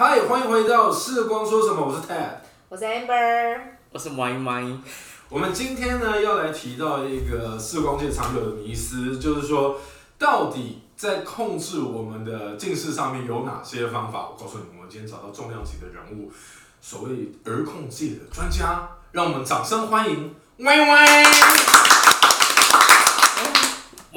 [0.00, 1.84] 嗨，欢迎回到视光说什么？
[1.84, 2.28] 我是 Ted。
[2.68, 3.58] 我是 Amber，
[3.90, 4.78] 我是 Y Y，
[5.28, 9.80] 我们今天呢要来提到一个视光界常有的迷思，就是说
[10.16, 14.28] 到底在控制我们的近视上面有哪些方法？
[14.28, 16.30] 我告诉你们，我们今天找到重量级的人物，
[16.80, 21.24] 所谓儿控界的专家，让我们掌声欢迎 Y Y。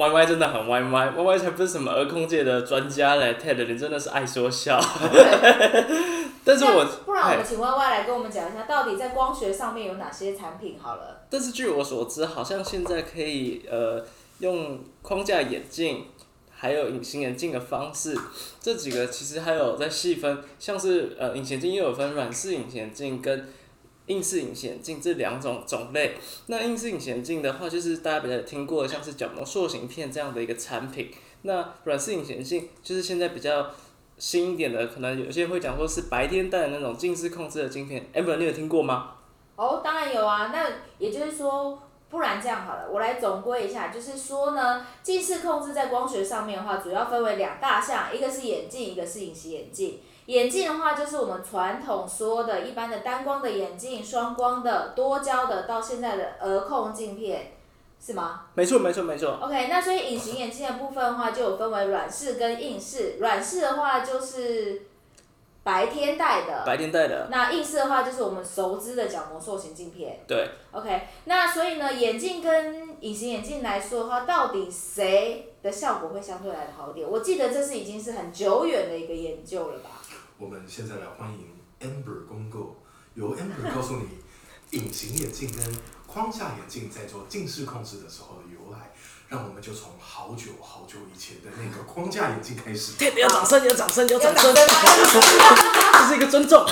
[0.02, 4.80] Y Y 真的很 Y Y，Y Y 才不是什么儿控界的专家嘞，Ted 你真的是爱说笑。
[6.44, 11.24] 但是我不然我们请 Y Y 来跟我们讲一下，到底在光学上面有哪些产品好了？
[11.30, 14.04] 但是据我所知，好像现在可以呃
[14.40, 16.06] 用框架眼镜，
[16.50, 18.18] 还有隐形眼镜的方式，
[18.60, 23.48] 这几个其实还有在细分，像是呃隐形眼镜又有分软式隐形眼镜跟
[24.06, 26.16] 硬式隐形眼镜这两种种类。
[26.46, 31.10] 那硬式隐形眼镜的话，就是大家比较有听过的，像是角膜塑形片这样的一个产品。
[31.42, 33.70] 那软式隐形眼镜就是现在比较
[34.18, 38.06] 新一点的，可能有些人会讲说是白天戴的那种近视控制的镜片。
[38.14, 39.14] Amber，你有听过吗？
[39.56, 40.50] 哦，当然有啊。
[40.52, 40.66] 那
[40.98, 49.98] 也就是说，不然这样好了，我来总归一下，就是说呢，近视控制在光学上面的话，主要分为两大项，一个是眼镜，一个是隐形眼镜。
[50.26, 57.52] 眼镜的话，就是我们传统说的一般的单光的眼镜、双光的、多焦的，到现在的额控镜片，
[58.00, 58.42] 是吗？
[58.54, 59.38] 没错，没错，没错。
[59.42, 63.16] OK，那所以隐形眼镜的部分的话，就有分为软式跟硬式。
[63.18, 64.82] 软式的话就是
[65.64, 70.20] 白天戴的，白天戴的，那硬式的话就是我们熟知的角膜塑形镜片。
[70.28, 70.48] 对。
[70.70, 77.08] OK，那所以呢，眼镜跟隐形眼镜来说的话，到底谁的效果会相对来的好一点？
[77.08, 79.90] 我记得这是已经是很久远的一个研究了吧？
[80.38, 81.48] 我们现在来欢迎
[81.80, 82.76] Amber 公购，
[83.14, 85.64] 由 Amber 告诉你隐形眼镜跟
[86.06, 88.92] 框架眼镜在做近视控制的时候的由来。
[89.28, 92.92] 让我们就从好久好久以前的那个框架眼镜开始。
[93.02, 94.70] 有掌声，有掌声，有掌声，有掌
[95.06, 95.22] 声
[95.92, 96.66] 这是一个尊重。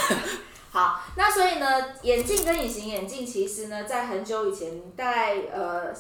[0.71, 1.67] 好，那所以呢，
[2.03, 5.91] 眼镜跟隐形眼镜其实呢，在很久以前，大概呃，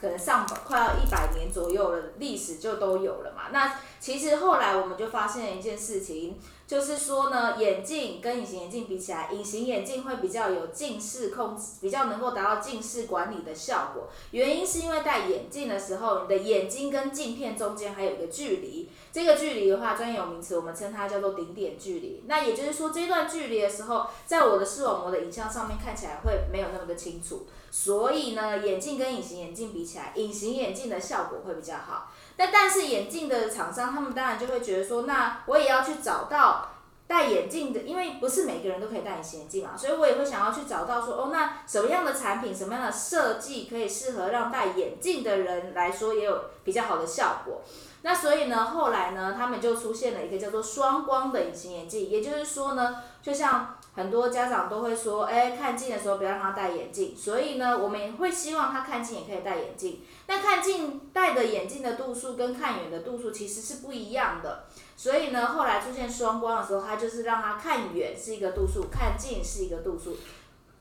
[0.00, 3.48] 可能上百快要一百年左右的历史就都有了嘛。
[3.50, 14.08] 那其实后来我们就发现了一件事情，就是说呢，眼镜跟隐形眼镜比起来，隐形眼镜会比较有近视控制，比较能够达到近视管理的效果。
[14.32, 22.22] 原因是因为戴眼镜的时候，你的眼睛跟镜片中间还有一个距离，这个距离的话，专业有名词，我们称它叫做顶点距离。
[22.26, 27.46] 那也就是说，这段距离的时候，在我的视网膜的影像上面看起来会没有那么的清楚。
[27.70, 32.10] 所以呢，眼镜跟隐形眼镜比起来，隐形眼镜的效果会比较好。
[32.38, 36.70] 那但是眼镜的厂商，他们当然就会觉得说，那我也要去找到
[37.06, 47.60] 戴眼镜的，因为不是每个人都可以戴隐形眼镜嘛，所以我也会想要去找到说，哦，那什么样的产品，什么样的设计可以适合让戴眼镜的人来说也有比较好的效果。
[48.02, 60.00] 那所以呢，后来呢，他们就出现了一个叫做双光的隐形眼镜，也就是说呢，就像很多家长都会说，哎，看近的时候不要让他戴眼镜，所以呢，我们也会希望他看近也可以戴眼镜。
[60.28, 60.97] 那看近
[61.28, 64.64] 戴的眼镜的度数跟看远的度数其实是不一样的，
[64.96, 70.16] 所以呢，后来出现双光的时候，它就是让他看远是一个度数，看近是一个度数，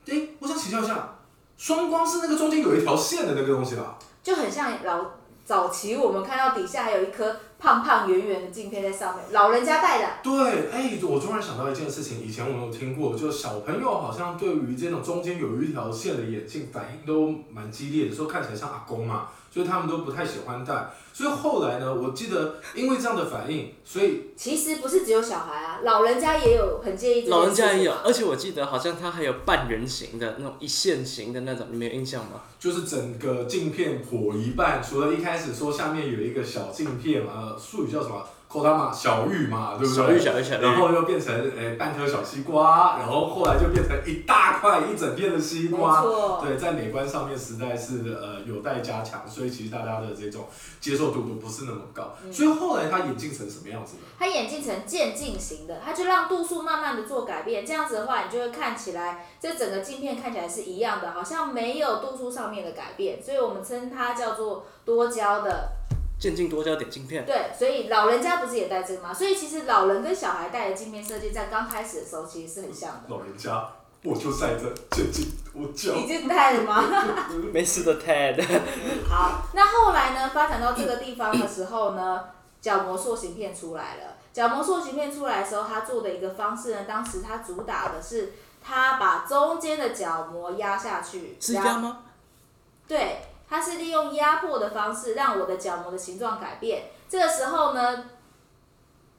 [0.06, 1.18] 诶，我想请教一下，
[1.58, 4.00] 双光是那个中间有一条线的那个东西吧？
[4.24, 5.06] 就很像老
[5.46, 10.08] 早期我们看到底下还有一颗胖胖圆圆的镜片在上面，老人家戴的。
[10.24, 20.94] 对，哎，我突然想到一件事情，以前我们有听过，就小朋友好像对于这种中间有一条线的眼镜反应都蛮激烈的，说看起来像阿公嘛，所以他们都不太喜欢戴。
[21.12, 32.41] 所以后来呢，我记得因为这样的反应，所以其实不是只有小孩啊，老人家也有很介意老人家也有而且我记得好像他还有半人形的那种一线型的那种，你们有印象吗？
[32.59, 38.23] 就是整个镜片破一半，除了一开始说下面有一个小镜片，呃，术语叫什么？
[38.47, 40.03] 口达嘛，小玉嘛，对不对？
[40.03, 46.02] 小玉小玉小玉然后又变成诶、半颗小西瓜，然后后来就变成一大块一整片的西没瓜。
[46.02, 46.41] 错。
[46.41, 50.46] 对，在美观上面实在是呃有待加强，所以其实大家的这种
[50.80, 52.13] 接受度都不是那么高。
[52.24, 54.03] 嗯所以后来他眼镜成什么样子呢？
[54.18, 65.77] 它眼镜成渐进型的，他就让度数慢慢的做改变，这样子的话，你就会看起来这整个镜片看起来是一样的，好像没有度数上面的改变，所以我们称它叫做多焦的。
[66.19, 67.25] 渐进多焦点镜片。
[67.25, 69.14] 对，所以老人家不是也戴这个吗？
[69.14, 73.02] 所以其实老人跟小孩戴的镜片设计在刚开始的时候其实是很像的。
[73.08, 73.69] 老人家，
[74.03, 75.93] 我就戴着渐进多焦。
[75.93, 76.84] 已经戴了吗？
[77.53, 78.41] 没事的 Ted。
[79.08, 82.25] 好，那后来呢，发展到这个地方的时候呢，
[82.61, 84.17] 角膜塑形片出来了。
[84.34, 91.99] 角膜塑形片出来的时候，他做的一个方式呢，当时他主打的是，他把中间的角膜压下去，是压吗？
[92.87, 96.90] 对，它是利用压迫的方式让我的角膜的形状改变。
[97.08, 98.05] 这个时候呢，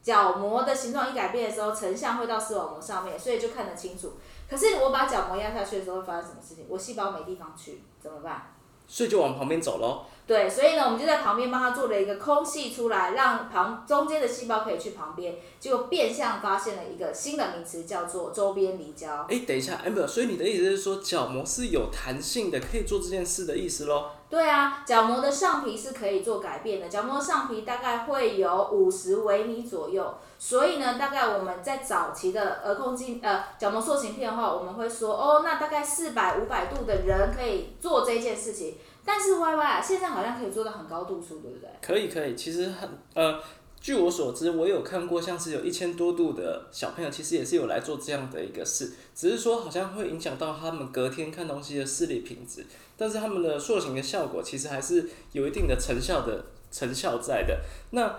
[0.02, 4.12] 角膜的形状一改变的时候，成像会到视网膜上面，所以就看得清楚。
[4.48, 6.66] 可是我把角膜压下去的时候，会发生什么事情？
[6.68, 8.54] 我细胞没地方去，怎么办？
[8.86, 10.06] 所以就往旁边走喽。
[10.26, 19.26] 对，所以呢，我们就在旁边帮他做了一个空隙出来，让旁中间的细胞可以去旁边，结果变相发现了一个新的名词，叫做周边离焦。
[19.28, 24.06] 哎，等一下，amber，所以你的意思是说角膜是有弹性的，可以做这件事的意思喽？
[24.30, 38.76] 对啊，角膜的上皮是可以做改变的，角膜上皮大概会有五十微米左右，所以呢，大概我们在早期的儿控镜呃角膜塑形片的话，我们会说哦，那大概四百五百度的人可以做这件事情。
[39.04, 41.70] 但是 Y Y 啊，现在好像可以做到很高度数，对不对？
[41.80, 43.40] 可以可以，其实很呃，
[43.88, 52.66] 据我所知，我有看过像是有一千多度的小朋友，其实也是有来做这样的一个事，只是说好像会影响到他们隔天看东西的视力品质，
[52.98, 57.58] 但是他们的塑形的效果其实还是有一定的成效的成效在的。
[57.92, 58.14] 那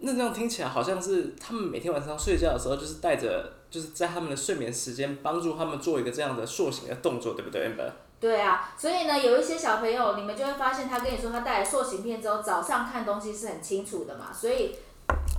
[0.00, 7.90] 那这样听起来好像是他们每天晚上睡觉的时候，就是带着，就是在他们的睡眠时间帮助他们做一个这样的塑形的动作，对不对，amber？
[8.20, 14.74] 对啊，所以呢，有一些小朋友，你们就会发现他跟你说他带来塑形片之后，早上看东西是很清楚的嘛，所以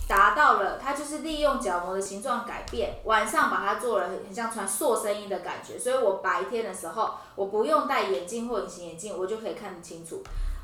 [0.08, 10.22] 达到了它就是利用角膜的形状改变，晚上把它做了很像穿塑身衣的感觉，所以我白天的时候我不用戴眼镜或隐形眼镜，我就可以看得清楚。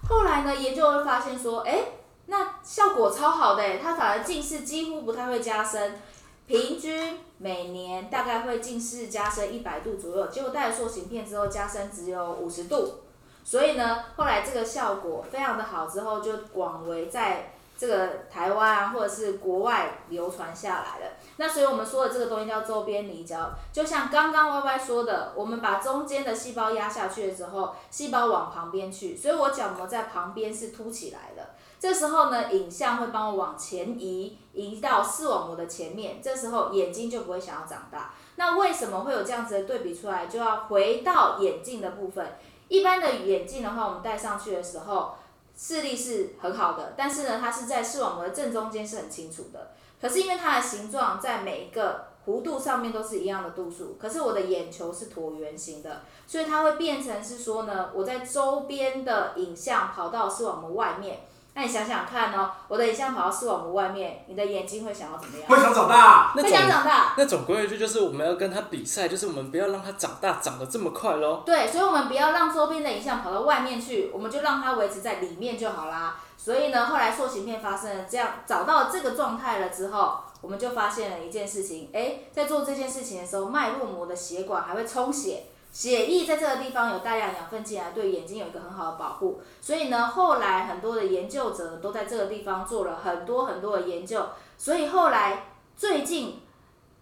[0.09, 1.85] 后来呢，研究会发现说，哎，
[2.25, 5.99] 那效果超好的，它反而近视几乎不太会加深。
[6.45, 13.01] 平均每年大概会近视加深一百度左右，结果戴了塑形片之后加深只有五十度，
[13.43, 21.13] 所以呢，后来这个效果非常的好，之后就广为在这个台湾啊或者是国外流传下来的。
[21.37, 31.51] 那所以我们说的这个东西叫周边离焦，就像刚刚 Y Y 说的，我们把中间的细胞压下去的时候，细胞往旁边去，所以我角膜在旁边是凸起来的。
[31.79, 36.19] 这时候呢，影像会帮我往前移，移到视网膜的前面。
[36.19, 38.15] 这时候眼睛就不会想要长大。
[38.35, 40.25] 那为什么会有这样子的对比出来？
[40.25, 42.35] 就要回到眼镜的部分。
[42.67, 45.13] 一般的眼镜的话，我们戴上去的时候，
[45.57, 49.71] 视力是很好的，但是呢，它是在视网膜的正中间是很清楚的。
[49.99, 61.21] 可是因为它的形状在每一个弧度上面都是一样的度数，可是我的眼球是椭圆形的，所以它会变成是说呢，我在周边的影像跑到视网膜外面。
[61.57, 65.49] 那你想想看哦，我的影像跑到视网膜外面，你的眼睛会想要怎么样？
[65.49, 66.31] 会想长大。
[66.31, 67.15] 会想长大。
[67.17, 71.41] 那总归一句就是我们要跟他比赛，就是我们不要让他长大长得这么快喽。
[71.43, 76.15] 对，所以我们不要让周边的影像跑到外面去，我们就让它维持在里面就好啦。
[76.37, 85.45] 所以呢，后来塑形片发生了这样找到这个状态了之后，我们就发现了一件事情，哎，在做这件事情的时候，脉络膜的血管还会充血。
[85.77, 89.39] 血液在这个地方有大量养分进来，对眼睛有一个很好的保护。
[89.61, 94.25] 所以呢，后来很多的研究者都在这个地方做了很多很多的研究。
[94.57, 96.39] 所以后来最近，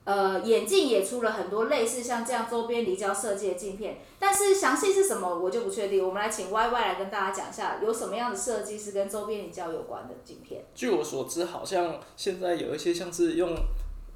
[0.03, 4.01] 呃，眼镜也出了很多类似像这样周边离焦设计的镜片。
[4.19, 6.05] 但是详细是什么，我就不确定。
[6.05, 10.65] 我们来请 Y Y 来跟大家讲一下，有什么样的设计是跟周边离焦有关的镜片。
[10.75, 13.55] 据我所知，好像现在有一些像是用，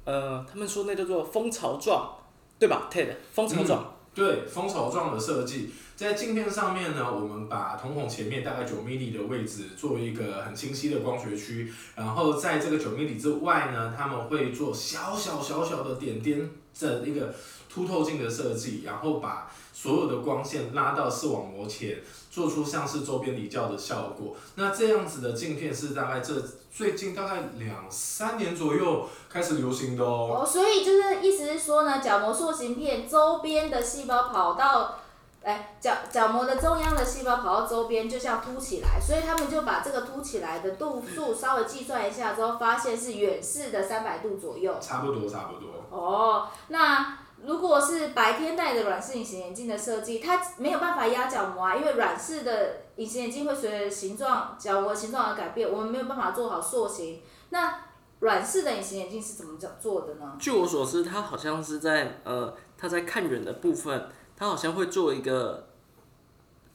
[0.04, 2.14] 呃，他们说那叫做蜂巢状，
[2.58, 3.94] 对吧？Ted，蜂巢状。
[4.14, 17.34] 对蜂巢状的设计，在镜片上面呢，我们把瞳孔前面大概九 m 米的位置做一个很清晰的光学区，然后在这个九 m 米之外呢，他们会做小小小小的点点的一个
[17.72, 24.36] 凸透镜的设计，然后把所有的光线拉到视网膜前，做出像是周边离焦的效果。
[24.56, 26.34] 那这样子的镜片是大概这
[26.74, 29.08] 最近大概两三年左右。
[29.32, 34.99] 开始流行的哦，哦，所以就是意思是说呢，角膜塑形片周边的细胞跑到，
[35.42, 44.76] 哎，角角膜的中央的细胞跑到周边，就像凸起来，所以他们就把这个凸起来的度数稍微计算一下之后，发现是远视的三百度左右。
[44.80, 45.70] 差不多，差不多。
[45.90, 57.22] 哦，那如果是白天戴的软式隐形眼镜的设计，它没有办法压角膜啊，因为软式的隐形眼镜会随着形状角膜形状而改变，我们没有办法做好塑形。
[57.48, 57.80] 那
[58.18, 60.36] 软式的隐形眼镜是怎么做的呢？
[60.38, 65.68] 据我所知，它好像是在呃，它在看远的部分，它好像会做一个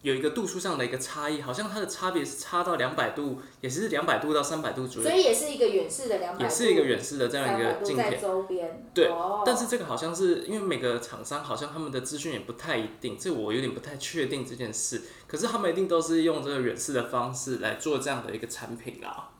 [0.03, 5.09] 有一个度数上的一个差异，好像它的差别是差到两百度，也是两百度到三百度左右。
[5.09, 8.11] 所以也是一个远视的两百度，也是一个远视的这样一个镜片。
[8.11, 8.85] 在周边。
[8.93, 9.09] 对，
[9.43, 15.01] 但是这个好像是因为每个厂商好像他们的资讯也不太一定，这我有点不太确定这件事。
[15.25, 19.31] 可是他们一定都是用这个远视的方式来做这样的一个产品啦。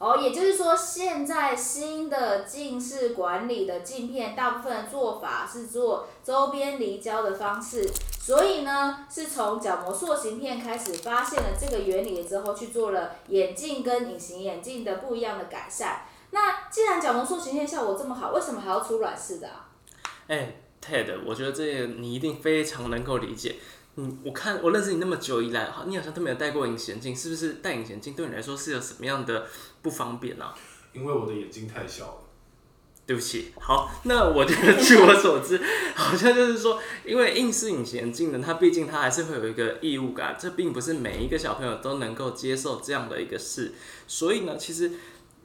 [0.00, 7.86] 哦，也就是说，现在新的近视管理的镜片，大部分的做法是做周边离焦的方式，
[8.18, 16.06] 所以呢，是从角膜塑形片开始发现了这个原理之后，去做了眼镜跟隐形眼镜的不一样的改善。
[16.30, 19.68] 那既然角膜塑形片效果这么好，为什么还要出软式的啊？
[20.28, 23.56] 哎、t e d 我觉得这个你一定非常能够理解。
[23.96, 29.46] 嗯，我看我认识你那么久以来，好，你好像都没有戴过隐形眼镜，是不是戴隐形眼镜对你来说是有什么样的
[29.82, 30.54] 不方便啊？
[30.92, 32.14] 因为我的眼睛太小了。
[33.06, 35.60] 对不起，好，那我觉得 据我所知，
[35.96, 43.72] 好像就是说，因为硬式隐形眼镜呢，它毕竟它还是会有一个异物感，这并不是每一个小朋友都能够接受这样的一个事，
[44.06, 44.92] 所以呢，其实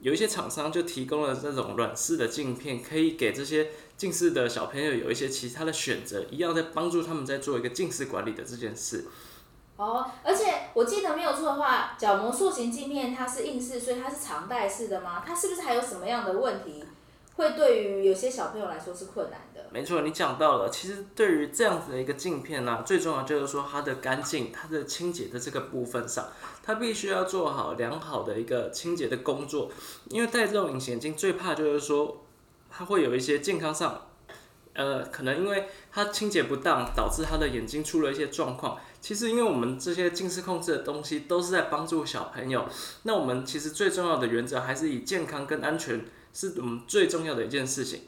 [0.00, 9.06] 有一些厂商就提供了这种软式的镜片，可以给这些近视的小朋友有一些其他的选择，一样在帮助他们在做一个近视管理的这件事。
[9.76, 15.22] 哦，而且我记得没有错的话，角膜塑形镜片它是硬式，所以它是常戴式的吗？
[15.26, 16.84] 它是不是还有什么样的问题，
[17.36, 19.40] 会对于有些小朋友来说是困难？
[19.72, 20.70] 没错，你讲到了。
[20.70, 26.28] 其实对于这样子的一个镜片呢、最重要就是说它的干净、它的清洁的这个部分上，
[26.62, 29.70] 它必须要做好良好的一个清洁的工作。
[30.08, 32.24] 因为戴这种隐形眼镜最怕就是说，
[32.70, 34.06] 它会有一些健康上，
[34.72, 38.78] 呃，可能因为它清洁不当，导致他的眼睛出了一些状况。
[39.00, 42.66] 其实，因为我们这些近视控制的东西都是在帮助小朋友，
[43.04, 46.04] 那我们其实最重要的原则还是以健康跟安全
[46.34, 48.00] 是我们最重要的一件事情。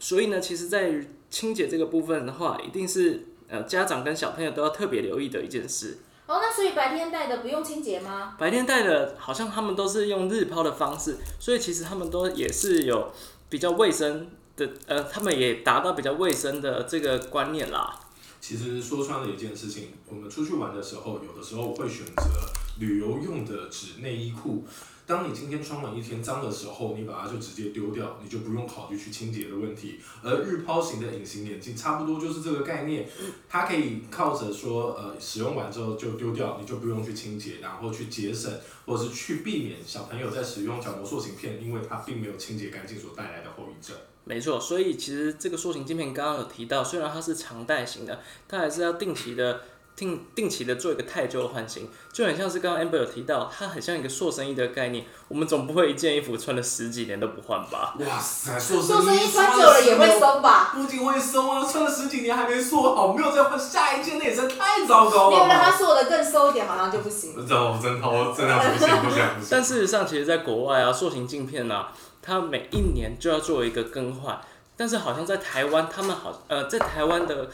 [0.00, 5.98] 所以呢，其实在于清洁这个部分的话，一定是呃家长跟小朋友都要特别留意的一件事。
[6.26, 8.34] 哦，那所以白天戴的不用清洁吗？
[8.38, 13.12] 白天戴的，好像他们都是用日抛的方式，所以其实他们都也是有
[13.48, 18.00] 比较卫生的，呃，他们也达到比较卫生的这个观念啦。
[18.40, 22.30] 其实说穿了一件事情，我们出去玩的时候，有的时候会选择
[22.78, 24.64] 旅游用的纸内衣裤。
[25.10, 29.98] 当你今天穿完一天脏的时候，你把它就直接丢掉，你就不用考虑去清洁的问题。
[30.22, 33.08] 而日抛型的隐形眼镜差不多就是这个概念，
[33.48, 38.52] 它可以靠着说呃使用完之后就丢掉，你就不用去清洁，然后去节省
[38.86, 43.96] 或者是去避免小朋友在使用角膜塑形片，因为它并没有清洁干净所带来的后遗症。
[44.22, 49.62] 没错，所以其实这个塑形镜片刚刚有提到，虽然它是常戴型的，它还是要定期的
[50.00, 55.04] 定定期的做一个太旧换新，就很像是刚刚 Amber 有提到，它很像一个塑身衣的概念。
[55.28, 57.94] 我们总不会一件衣服穿了十几年都不换吧？
[57.98, 60.40] 哇塞，塑塑身衣衣穿久了也会松。
[60.40, 60.72] 吧？
[60.74, 65.76] 不仅会松啊，穿了十几年还没塑好，没有再换下一件，那也真的太糟糕了没有让它吧。
[65.76, 67.34] 塑的更收一点，好像就不行。
[67.36, 69.48] 哦，真好，真的不行，不行，不行。
[69.50, 71.88] 但事实上，其实在国外啊，塑形镜片呢、
[72.22, 74.40] 它每一年就要做一个更换。
[74.78, 77.50] 但是好像在台湾，他们好呃，在台湾的，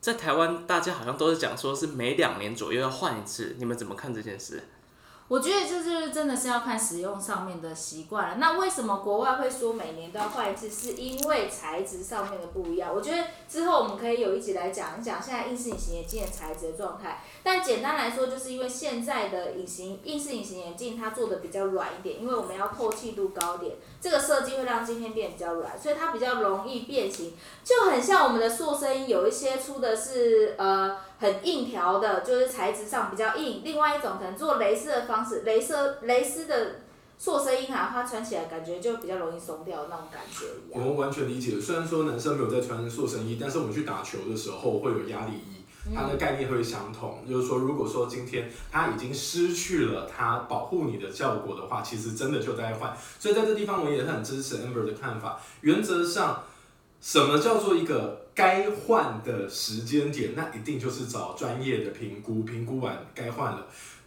[0.00, 3.54] 在台湾大家好像都是讲说是每两年左右要换一次。
[3.58, 4.62] 你们怎么看这件事？
[5.30, 8.34] 我觉得这就是真的是要看使用上面的习惯了。
[8.38, 10.68] 那为什么国外会说每年都要换一次？
[10.68, 12.92] 是因为材质上面的不一样。
[12.92, 17.22] 我觉得之后我们可以有一集来讲一讲现在硬式隐形眼镜的材质的状态。
[17.44, 36.80] 但简单来说，就是因为现在的隐形硬式隐形眼镜它做的比较软一点，因为我们要透气度高点，这个设计会让镜片变比较软，所以它比较容易变形，就很像我们的塑身衣，有一些出的是呃很硬条的，就是材质上比较硬；另外一种可能做蕾丝的方式，蕾丝蕾丝的
[37.18, 40.80] 塑身衣哈，它穿起来感觉就比较容易松掉那种感觉一样。
[40.82, 47.22] 我们完全理解，虽然说男生没有在穿塑身衣，但是我们去打球的时候会有压力衣，它的概念会相同。
[47.28, 52.96] 就是说，如果说今天它已经失去了它保护你的效果的话，其实真的就在换。
[53.18, 55.38] 所以在这地方，我也很支持 Amber 的看法。
[55.60, 56.44] 原则上，
[57.02, 60.30] 什么叫做一个该换的时间点？
[60.34, 63.66] 那一定就是找专业的评估，评估完该换了。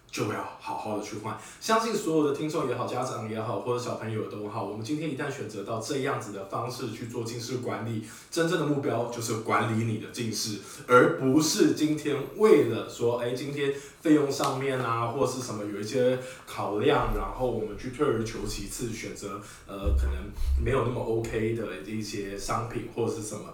[0.09, 20.31] 就要好好的去换，相信所有的听众也好，家长也好，或者小朋友都好，我们今天一旦选择到这样子的方式去做近视管理，真正的目标就是管理你的近视，而不是今天为了说，哎，今天费用上面啊，或是什么有一些考量，然后我们去退而求其次，选择呃可能
[20.63, 23.45] 没有那么 OK 的一些商品或者是什么。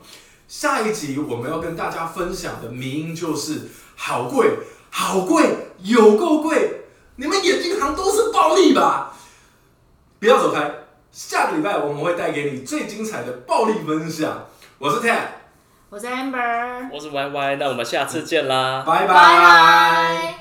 [0.49, 4.57] 下一集我们要跟大家分享的迷因就是好贵，
[4.89, 5.45] 好贵，
[5.83, 6.85] 有够贵！
[7.17, 9.13] 你们眼镜行都是暴利吧？
[10.19, 10.71] 不要走开，
[11.11, 14.47] 下个礼拜我们会带给你最精彩的暴力分享。
[14.79, 15.19] 我是 Ted，
[15.91, 18.83] 我是 Amber，我是 Y Y，那我们下次见啦。
[18.87, 20.38] 拜拜拜。